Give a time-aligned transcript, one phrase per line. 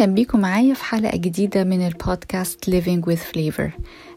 [0.00, 3.70] أهلا بيكم معايا في حلقة جديدة من البودكاست Living with Flavor.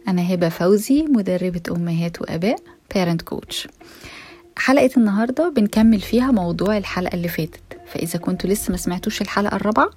[0.08, 2.56] أنا هبة فوزي مدربة أمهات وأباء
[2.94, 3.68] Parent Coach.
[4.58, 7.80] حلقة النهاردة بنكمل فيها موضوع الحلقة اللي فاتت.
[7.88, 9.90] فإذا كنتوا لسه ما سمعتوش الحلقة الرابعة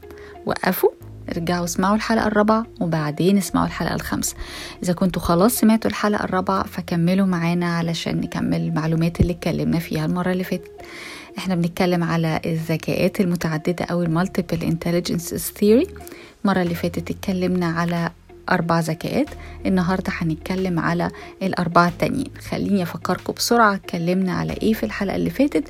[0.46, 0.90] وقفوا
[1.28, 4.36] ارجعوا اسمعوا الحلقة الرابعة وبعدين اسمعوا الحلقة الخامسة.
[4.82, 10.32] إذا كنتوا خلاص سمعتوا الحلقة الرابعة فكملوا معانا علشان نكمل المعلومات اللي اتكلمنا فيها المرة
[10.32, 10.70] اللي فاتت.
[11.38, 15.86] إحنا بنتكلم على الذكاءات المتعددة أو ال multiple intelligence theory
[16.44, 18.10] المرة اللي فاتت اتكلمنا على
[18.50, 19.26] أربع ذكاءات
[19.66, 21.10] النهاردة هنتكلم على
[21.42, 22.30] الأربعة التانيين.
[22.50, 25.68] خليني أفكركم بسرعة اتكلمنا على إيه في الحلقة اللي فاتت؟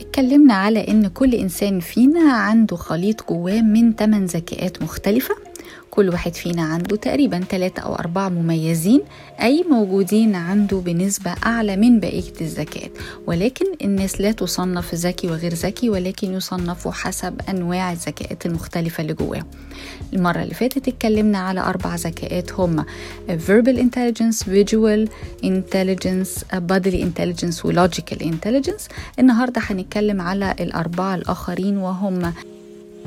[0.00, 5.34] اتكلمنا على إن كل إنسان فينا عنده خليط جواه من 8 ذكاءات مختلفة.
[5.90, 9.00] كل واحد فينا عنده تقريبا ثلاثة أو أربعة مميزين
[9.42, 12.90] أي موجودين عنده بنسبة أعلى من بقية الذكاءات
[13.26, 19.46] ولكن الناس لا تصنف ذكي وغير ذكي ولكن يصنفوا حسب أنواع الذكاءات المختلفة اللي جواهم.
[20.12, 22.84] المرة اللي فاتت اتكلمنا على أربع ذكاءات هم
[23.28, 25.08] verbal intelligence, visual
[25.44, 28.82] intelligence, bodily intelligence و logical intelligence.
[29.18, 32.32] النهاردة هنتكلم على الأربعة الآخرين وهم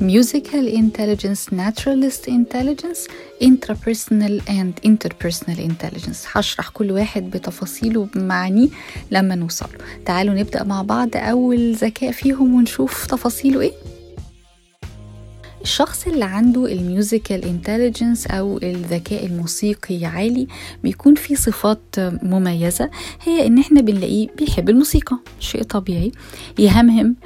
[0.00, 3.06] musical intelligence, naturalist intelligence,
[3.40, 8.68] intrapersonal and interpersonal intelligence هشرح كل واحد بتفاصيله بمعانيه
[9.10, 9.66] لما نوصل
[10.06, 13.72] تعالوا نبدأ مع بعض أول ذكاء فيهم ونشوف تفاصيله إيه
[15.62, 20.46] الشخص اللي عنده ال musical intelligence أو الذكاء الموسيقي عالي
[20.82, 22.90] بيكون في صفات مميزة
[23.22, 26.12] هي إن إحنا بنلاقيه بيحب الموسيقى شيء طبيعي.
[26.58, 27.16] يهمهم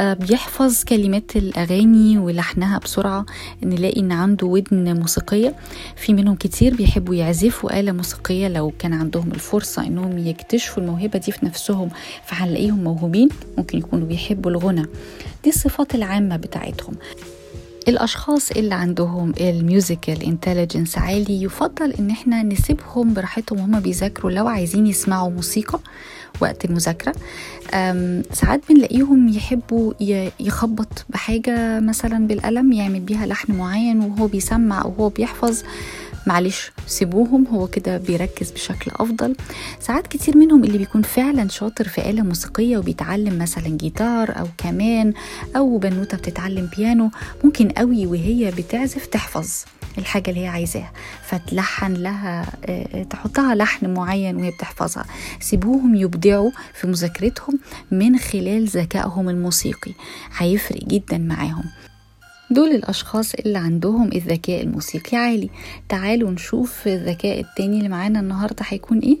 [0.00, 3.26] بيحفظ كلمات الأغاني ولحنها بسرعة
[3.62, 5.54] نلاقي إن عنده ودن موسيقية.
[5.96, 11.32] في منهم كتير بيحبوا يعزفوا آلة موسيقية لو كان عندهم الفرصة إنهم يكتشفوا الموهبة دي
[11.32, 11.88] في نفسهم
[12.26, 14.86] فهنلاقيهم موهوبين ممكن يكونوا بيحبوا الغنا.
[15.44, 16.94] دي الصفات العامة بتاعتهم.
[17.88, 24.46] الأشخاص اللي عندهم ال musical intelligence عالي يفضل إن إحنا نسيبهم براحتهم وهما بيذاكروا لو
[24.48, 25.80] عايزين يسمعوا موسيقى
[26.40, 27.14] وقت المذاكرة.
[28.32, 29.92] ساعات بنلاقيهم يحبوا
[30.40, 35.62] يخبط بحاجة مثلا بالقلم يعمل بيها لحن معين وهو بيسمع أو هو بيحفظ.
[36.26, 39.36] معلش سيبوهم هو كده بيركز بشكل أفضل.
[39.80, 45.12] ساعات كتير منهم اللي بيكون فعلا شاطر في آلة موسيقية وبيتعلم مثلا جيتار أو كمان
[45.56, 47.10] أو بنوتة بتتعلم بيانو
[47.44, 49.50] ممكن قوي وهي بتعزف تحفظ
[49.98, 50.92] الحاجة اللي هي عايزاها
[51.28, 52.46] فتلحن لها
[53.10, 55.04] تحطها لحن معين وهي بتحفظها.
[55.40, 57.58] سيبوهم يبدعوا في مذاكرتهم
[57.90, 59.92] من خلال ذكائهم الموسيقي
[60.36, 61.64] هيفرق جدا معاهم.
[62.50, 65.50] دول الأشخاص اللي عندهم الذكاء الموسيقي عالي.
[65.88, 69.18] تعالوا نشوف الذكاء التاني اللي معانا النهاردة هيكون إيه.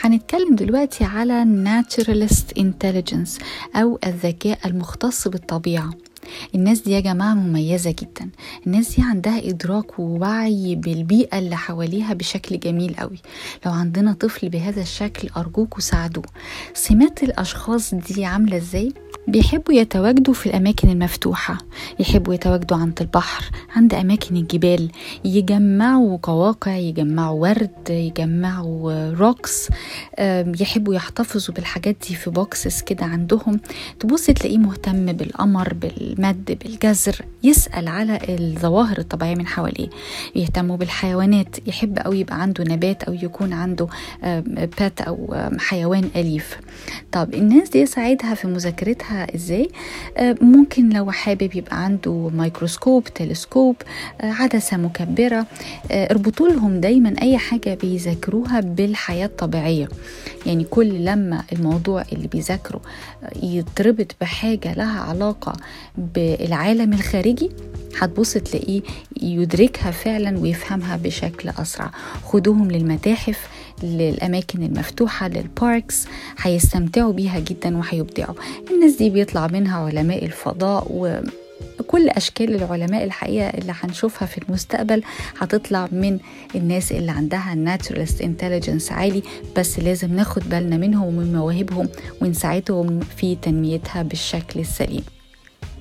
[0.00, 3.42] هنتكلم دلوقتي على naturalist intelligence
[3.76, 5.90] أو الذكاء المختص بالطبيعة.
[6.54, 8.30] الناس دي يا جماعة مميزة جدا.
[8.66, 13.18] الناس دي عندها إدراك ووعي بالبيئة اللي حواليها بشكل جميل قوي.
[13.66, 16.24] لو عندنا طفل بهذا الشكل أرجوكوا ساعدوه.
[16.74, 18.92] سمات الأشخاص دي عاملة إزاي؟
[19.28, 21.58] بيحبوا يتواجدوا في الأماكن المفتوحة
[22.00, 23.44] يحبوا يتواجدوا عند البحر
[23.76, 24.90] عند أماكن الجبال
[25.24, 29.68] يجمعوا قواقع يجمعوا ورد يجمعوا rocks
[30.60, 33.60] يحبوا يحتفظوا بالحاجات دي في boxes كده عندهم.
[34.00, 39.88] تبص تلاقيه مهتم بالقمر بالمد بالجزر يسأل على الظواهر الطبيعية من حواليه.
[40.36, 43.88] يهتموا بالحيوانات يحب أو يبقى عنده نبات أو يكون عنده
[44.78, 46.58] pet أو حيوان أليف.
[47.12, 49.68] طب الناس دي ساعدها في مذاكرتها إزاي؟
[50.40, 53.76] ممكن لو حابب يبقى عنده ميكروسكوب تلسكوب
[54.20, 55.46] عدسة مكبرة
[55.90, 59.88] اربطوا لهم دايما أي حاجة بيذاكروها بالحياة الطبيعية.
[60.46, 62.80] يعني كل لما الموضوع اللي بيذاكره
[63.42, 65.52] يتربط بحاجة لها علاقة
[65.98, 67.50] بالعالم الخارجي
[67.98, 68.80] هتبص تلاقيه
[69.22, 71.90] يدركها فعلا ويفهمها بشكل أسرع.
[72.24, 73.48] خدوهم للمتاحف
[73.82, 76.06] للأماكن المفتوحة لل parks
[76.42, 78.34] هيستمتعوا بيها جدا وهيبدعوا.
[78.70, 81.20] الناس دي بيطلع منها علماء الفضاء و
[81.86, 85.02] كل أشكال العلماء الحقيقة اللي هنشوفها في المستقبل
[85.38, 86.18] هتطلع من
[86.54, 89.22] الناس اللي عندها naturalist intelligence عالي
[89.56, 91.88] بس لازم ناخد بالنا منهم ومن مواهبهم
[92.22, 95.04] ونساعدهم في تنميتها بالشكل السليم.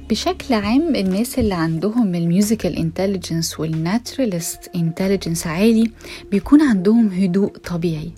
[0.09, 5.91] بشكل عام الناس اللي عندهم ال musical intelligence وال naturalist intelligence عالي
[6.31, 8.11] بيكون عندهم هدوء طبيعي.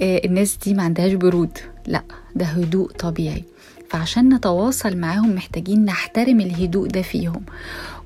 [0.00, 1.58] الناس دي ما عندهاش برود.
[1.86, 2.02] لا
[2.36, 3.44] ده هدوء طبيعي.
[3.88, 7.42] فعشان نتواصل معاهم محتاجين نحترم الهدوء ده فيهم.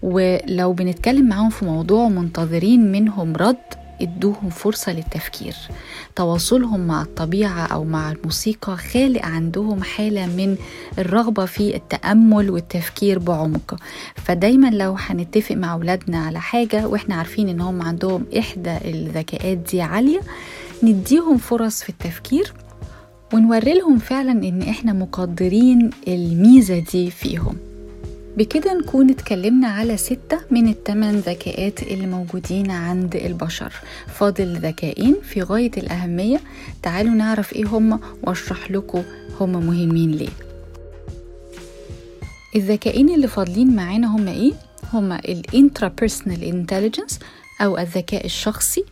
[0.03, 3.57] ولو بنتكلم معاهم في موضوع منتظرين منهم رد
[4.01, 5.55] ادوهم فرصة للتفكير.
[6.17, 10.57] تواصلهم مع الطبيعة أو مع الموسيقى خالق عندهم حالة من
[10.99, 13.77] الرغبة في التأمل والتفكير بعمق.
[14.15, 19.83] فدايما لو هنتفق مع أولادنا على حاجة وإحنا عارفين إن هم عندهم إحدى الذكاءات دي
[19.83, 20.21] عالية
[20.83, 22.53] نديهم فرص في التفكير
[23.35, 27.57] ونوري لهم فعلا إن إحنا مقدرين الميزة دي فيهم.
[28.37, 33.73] بكده نكون اتكلمنا على ستة من الثمان ذكاءات اللي موجودين عند البشر.
[34.07, 36.41] فاضل ذكائين في غاية الأهمية.
[36.83, 39.03] تعالوا نعرف إيه هم وأشرح لكم
[39.41, 40.29] هم مهمين ليه.
[42.57, 44.53] الذكائين اللي فاضلين معانا هم إيه؟
[44.93, 47.19] هما ال intrapersonal intelligence
[47.61, 48.85] أو الذكاء الشخصي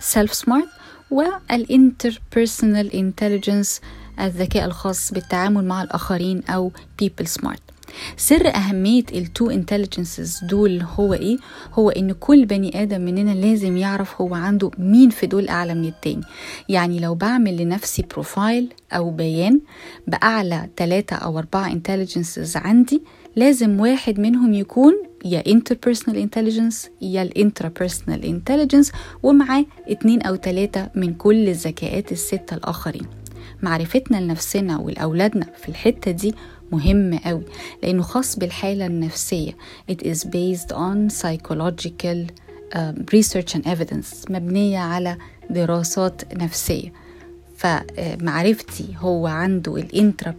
[0.00, 0.68] self smart
[1.10, 3.80] وال interpersonal intelligence
[4.20, 7.77] الذكاء الخاص بالتعامل مع الآخرين أو people smart.
[8.16, 11.36] سر أهمية ال two intelligences دول هو إيه؟
[11.74, 15.84] هو إن كل بني آدم مننا لازم يعرف هو عنده مين في دول أعلى من
[15.84, 16.22] التاني
[16.68, 19.60] يعني لو بعمل لنفسي profile أو بيان
[20.06, 23.02] بأعلى ثلاثة أو أربعة intelligences عندي
[23.36, 28.92] لازم واحد منهم يكون يا intrapersonal intelligence يا ال interpersonal intelligence
[29.22, 33.06] ومعاه اتنين أو تلاتة من كل الذكاءات الستة الآخرين
[33.62, 36.34] معرفتنا لنفسنا ولأولادنا في الحتة دي
[36.72, 37.42] مهم قوي
[37.82, 39.56] لأنه خاص بالحالة النفسية.
[39.92, 42.26] It is based on psychological
[42.74, 45.16] um, research and evidence مبنية على
[45.50, 46.92] دراسات نفسية.
[47.56, 50.34] فمعرفتي هو عنده ال intra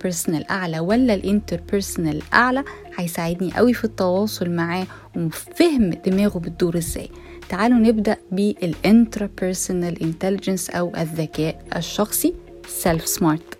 [0.50, 2.64] أعلى ولا ال interpersonal أعلى؟
[2.98, 4.88] هيساعدني قوي في التواصل معاه
[5.18, 7.10] وفهم دماغه بتدور إزاي.
[7.50, 12.34] تعالوا نبدأ بال intrapersonal intelligence أو الذكاء الشخصي
[12.68, 13.59] self smart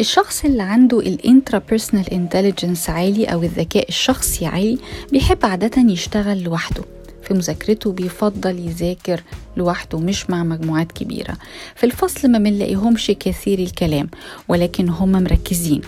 [0.00, 4.78] الشخص اللي عنده ال intrapersonal intelligence عالي أو الذكاء الشخصي عالي
[5.12, 6.82] بيحب عادة يشتغل لوحده.
[7.22, 9.22] في مذاكرته بيفضل يذاكر
[9.56, 11.36] لوحده مش مع مجموعات كبيرة.
[11.76, 14.10] في الفصل ما بنلاقيهمش كثير الكلام
[14.48, 15.80] ولكن هم مركزين.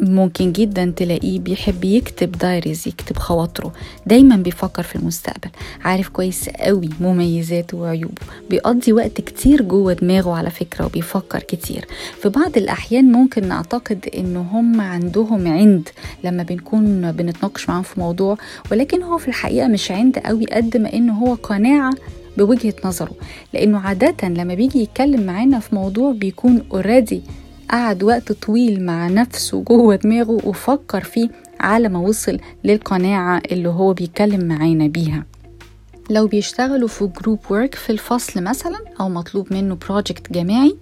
[0.00, 3.72] ممكن جدا تلاقيه بيحب يكتب دايريز يكتب خواطره.
[4.06, 5.48] دايما بيفكر في المستقبل.
[5.84, 8.22] عارف كويس قوي مميزاته وعيوبه.
[8.50, 11.86] بيقضي وقت كتير جوه دماغه على فكرة وبيفكر كتير.
[12.22, 15.88] في بعض الأحيان ممكن نعتقد إن هم عندهم عند
[16.24, 18.36] لما بنكون بنتناقش معاهم في موضوع
[18.72, 21.92] ولكن هو في الحقيقة مش عند قوي قد ما إنه هو قناعة
[22.38, 23.12] بوجهة نظره.
[23.52, 27.22] لأنه عادة لما بيجي يتكلم معانا في موضوع بيكون already
[27.70, 31.28] قعد وقت طويل مع نفسه جوه دماغه وفكر فيه
[31.60, 35.24] على ما وصل للقناعة اللي هو بيتكلم معانا بيها.
[36.10, 40.76] لو بيشتغلوا في group work في الفصل مثلا أو مطلوب منه project جماعي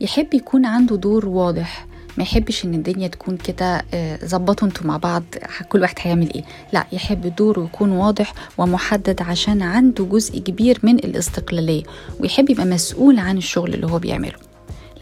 [0.00, 1.86] يحب يكون عنده دور واضح.
[2.18, 5.22] ما يحبش إن الدنيا تكون كده آه، ظبطوا أنتوا مع بعض
[5.68, 6.44] كل واحد هيعمل إيه.
[6.72, 11.82] لا يحب دوره يكون واضح ومحدد عشان عنده جزء كبير من الاستقلالية
[12.20, 14.49] ويحب يبقى مسؤول عن الشغل اللي هو بيعمله.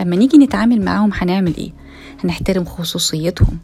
[0.00, 1.70] لما نيجي نتعامل معاهم هنعمل إيه؟
[2.24, 3.58] هنحترم خصوصيتهم.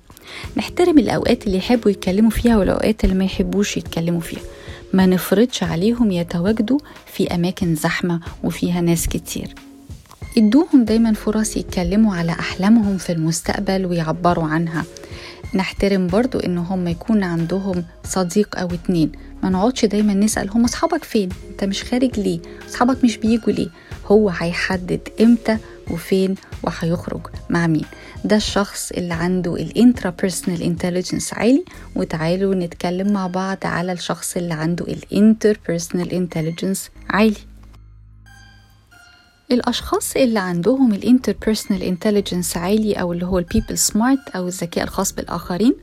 [0.56, 4.40] نحترم الأوقات اللي يحبوا يتكلموا فيها والأوقات اللي ما يحبوش يتكلموا فيها.
[4.92, 9.54] ما نفرضش عليهم يتواجدوا في أماكن زحمة وفيها ناس كتير.
[10.38, 14.84] ادوهم دايما فرص يتكلموا على أحلامهم في المستقبل ويعبروا عنها.
[15.54, 19.12] نحترم برضو إن هم يكون عندهم صديق أو اتنين.
[19.42, 22.38] ما نقعدش دايما نسأل هم أصحابك فين؟ أنت مش خارج ليه؟
[22.68, 23.68] أصحابك مش بيجوا ليه؟
[24.06, 25.58] هو هيحدد إمتى
[25.90, 27.20] وفين وهيخرج
[27.50, 27.84] مع مين.
[28.24, 31.64] ده الشخص اللي عنده ال intrapersonal intelligence عالي
[31.96, 37.36] وتعالوا نتكلم مع بعض على الشخص اللي عنده ال interpersonal intelligence عالي.
[39.52, 44.84] الأشخاص اللي عندهم ال interpersonal intelligence عالي أو اللي هو ال people smart أو الذكاء
[44.84, 45.74] الخاص بالآخرين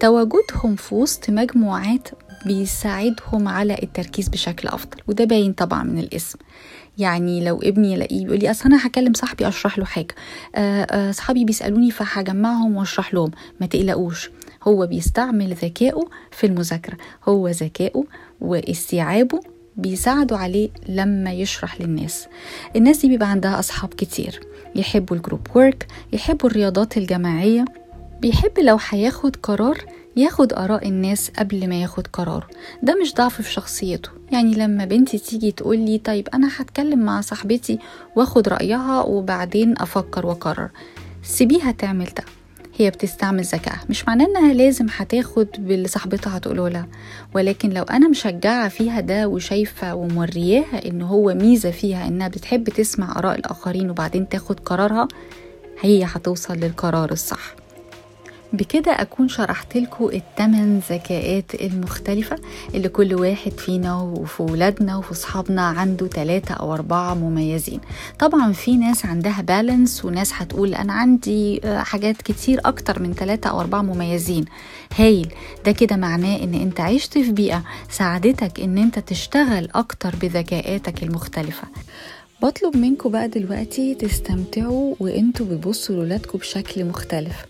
[0.00, 2.08] تواجدهم في وسط مجموعات
[2.46, 6.38] بيساعدهم على التركيز بشكل أفضل وده باين طبعا من الاسم.
[6.98, 10.14] يعني لو ابني يلاقيه يقول لي أصل أنا هكلم صاحبي أشرح له حاجة.
[10.54, 13.30] آه، آه، صحابي بيسألوني فهجمعهم وأشرح لهم.
[13.60, 14.30] ما تقلقوش
[14.62, 16.96] هو بيستعمل ذكائه في المذاكرة.
[17.28, 18.04] هو ذكائه
[18.40, 19.40] واستيعابه
[19.76, 22.26] بيساعدوا عليه لما يشرح للناس.
[22.76, 24.40] الناس دي بيبقى عندها أصحاب كتير.
[24.76, 27.64] يحبوا ال group work يحبوا الرياضات الجماعية
[28.20, 29.78] بيحب لو هياخد قرار
[30.16, 32.48] ياخد آراء الناس قبل ما ياخد قراره
[32.82, 34.08] ده مش ضعف في شخصيته.
[34.32, 37.78] يعني لما بنتي تيجي تقول لي طيب أنا هتكلم مع صاحبتي
[38.16, 40.68] واخد رأيها وبعدين أفكر وأقرر.
[41.22, 42.24] سيبيها تعمل ده.
[42.78, 46.86] هي بتستعمل ذكائها مش معناه إنها لازم هتاخد باللي صاحبتها هتقوله لها.
[47.34, 53.18] ولكن لو أنا مشجعة فيها ده وشايفة ومورياها إن هو ميزة فيها إنها بتحب تسمع
[53.18, 55.08] آراء الآخرين وبعدين تاخد قرارها
[55.80, 57.54] هي هتوصل للقرار الصح.
[58.56, 62.36] بكده أكون شرحت لكم التمن ذكاءات المختلفة
[62.74, 67.80] اللي كل واحد فينا وفي ولادنا وفي صحابنا عنده ثلاثة أو أربعة مميزين.
[68.18, 73.60] طبعا في ناس عندها بالانس وناس هتقول أنا عندي حاجات كتير أكتر من ثلاثة أو
[73.60, 74.44] أربعة مميزين.
[74.98, 75.34] هايل.
[75.66, 81.68] ده كده معناه إن أنت عشت في بيئة ساعدتك إن أنت تشتغل أكتر بذكاءاتك المختلفة.
[82.42, 87.46] بطلب منكم بقى دلوقتي تستمتعوا وأنتوا بتبصوا لولادكم بشكل مختلف.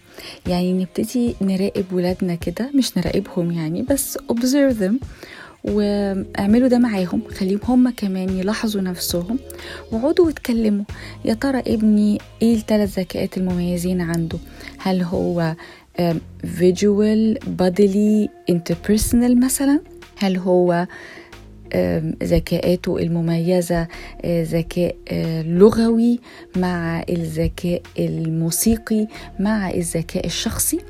[0.47, 4.95] يعني نبتدي نراقب ولادنا كده مش نراقبهم يعني بس observe them
[5.65, 9.39] واعملوا ده معاهم خليهم هم كمان يلاحظوا نفسهم
[9.93, 10.85] وقعدوا واتكلموا.
[11.25, 14.39] يا ترى ابني إيه الثلاث ذكاءات المميزين عنده؟
[14.79, 15.55] هل هو
[16.45, 19.81] visual bodily interpersonal مثلا؟
[20.17, 20.87] هل هو
[22.23, 23.89] ذكاءاته المميزة
[24.27, 24.97] ذكاء
[25.47, 26.21] لغوي
[26.57, 29.07] مع الذكاء الموسيقي
[29.41, 30.81] مع الذكاء الشخصي.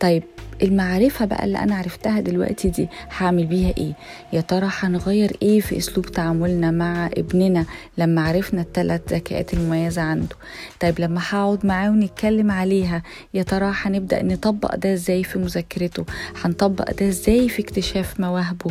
[0.00, 0.22] طيب
[0.62, 3.92] المعرفة بقى اللي أنا عرفتها دلوقتي دي هعمل بيها إيه؟
[4.32, 7.66] يا ترى هنغير إيه في أسلوب تعاملنا مع ابننا
[7.98, 10.36] لما عرفنا الثلاث ذكاءات المميزة عنده؟
[10.80, 13.02] طيب لما هقعد معاه ونتكلم عليها
[13.34, 16.04] يا ترى هنبدأ نطبق ده إزاي في مذاكرته؟
[16.44, 18.70] هنطبق ده إزاي في اكتشاف مواهبه؟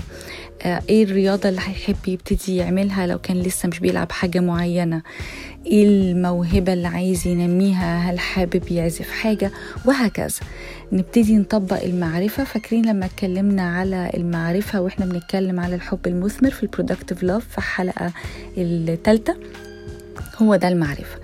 [0.62, 5.02] آه إيه الرياضة اللي هيحب يبتدي يعملها لو كان لسه مش بيلعب حاجة معينة؟
[5.66, 9.52] إيه الموهبة اللي عايز ينميها؟ هل حابب يعزف حاجة؟
[9.86, 10.40] وهكذا.
[10.92, 12.44] نبتدي نطبق المعرفة.
[12.44, 17.58] فاكرين لما اتكلمنا على المعرفة وإحنا بنتكلم على الحب المثمر في ال productive love في
[17.58, 18.12] الحلقة
[18.58, 19.38] الثالثة
[20.42, 21.20] هو ده المعرفة.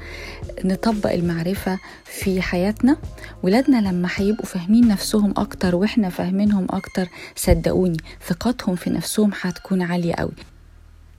[0.65, 2.97] نطبق المعرفة في حياتنا.
[3.43, 10.13] ولادنا لما هيبقوا فاهمين نفسهم أكتر وإحنا فاهمينهم أكتر صدقوني ثقتهم في نفسهم هتكون عالية
[10.13, 10.31] قوي.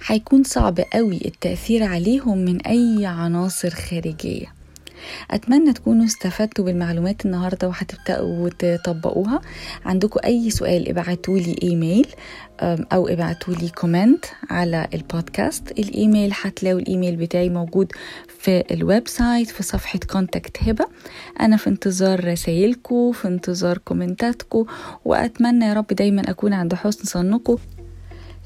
[0.07, 4.47] هيكون صعب قوي التأثير عليهم من أي عناصر خارجية.
[5.31, 9.41] أتمنى تكونوا استفدتوا بالمعلومات النهاردة وهتبدأوا تطبقوها
[9.85, 12.07] عندكم أي سؤال ابعتولي إيميل
[12.63, 15.71] أو ابعتولي comment على البودكاست.
[15.71, 17.93] الإيميل هتلاقوا الإيميل بتاعي موجود
[18.39, 20.85] في ال website في صفحة contact هبة.
[21.41, 24.67] أنا في انتظار رسايلكم في انتظار comment اتكم
[25.05, 27.57] وأتمنى يا رب دايما أكون عند حسن ظنكم.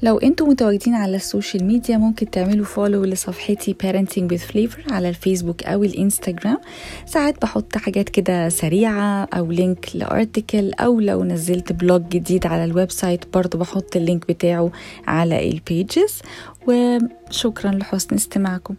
[0.01, 5.09] لو أنتوا متواجدين على ال social media ممكن تعملوا follow لصفحتي parenting with flavor على
[5.09, 6.57] الفيسبوك أو الإنستجرام.
[7.05, 12.63] ساعات بحط حاجات كده سريعة أو link ل article أو لو نزلت blog جديد على
[12.65, 14.71] ال website برضو بحط ال link بتاعه
[15.07, 16.21] على البيجز
[16.67, 18.75] وشكرا لحسن استماعكم.